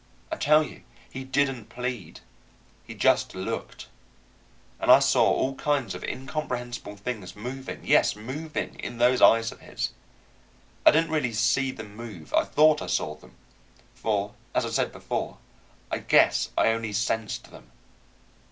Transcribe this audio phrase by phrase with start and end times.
[0.31, 0.81] I tell you
[1.11, 2.21] he didn't plead.
[2.87, 3.87] He just looked.
[4.79, 9.59] And I saw all kinds of incomprehensible things moving, yes, moving, in those eyes of
[9.59, 9.91] his.
[10.87, 13.35] I didn't really see them move; I thought I saw them,
[13.93, 15.37] for, as I said before,
[15.91, 17.69] I guess I only sensed them.